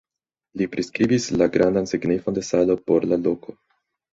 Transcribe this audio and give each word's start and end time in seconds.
Li 0.61 0.67
priskribis 0.75 1.27
la 1.41 1.49
grandan 1.57 1.91
signifon 1.91 2.39
de 2.39 2.45
salo 2.51 2.81
por 2.89 3.07
la 3.13 3.21
loko. 3.29 3.59